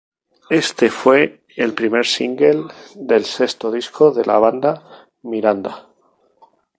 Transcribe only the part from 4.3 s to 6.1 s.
banda Miranda!.